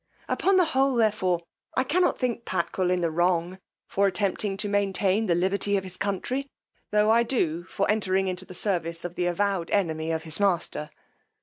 Upon 0.27 0.55
the 0.57 0.65
whole, 0.73 0.95
therefore, 0.95 1.41
I 1.77 1.83
cannot 1.83 2.17
think 2.17 2.43
Patkul 2.43 2.89
in 2.89 3.01
the 3.01 3.11
wrong 3.11 3.59
for 3.87 4.07
attempting 4.07 4.57
to 4.57 4.67
maintain 4.67 5.27
the 5.27 5.35
liberty 5.35 5.77
of 5.77 5.83
his 5.83 5.95
country, 5.95 6.49
tho' 6.89 7.11
I 7.11 7.21
do 7.21 7.65
for 7.65 7.87
entering 7.87 8.27
into 8.27 8.43
the 8.43 8.55
service 8.55 9.05
of 9.05 9.13
the 9.13 9.27
avowed 9.27 9.69
enemy 9.69 10.11
of 10.11 10.23
his 10.23 10.39
master. 10.39 10.89